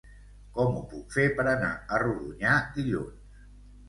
Com 0.53 0.77
ho 0.77 0.85
puc 0.93 1.11
fer 1.17 1.25
per 1.39 1.45
anar 1.51 1.69
a 1.73 1.99
Rodonyà 2.05 2.55
dilluns? 2.79 3.37